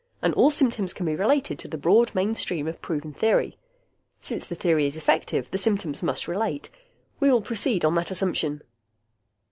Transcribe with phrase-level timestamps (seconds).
[0.23, 3.59] And all symptoms can be related to the broad mainstream of proven theory.
[4.19, 6.71] Since the theory is effective, the symptoms must relate.
[7.19, 8.63] We will proceed on that assumption."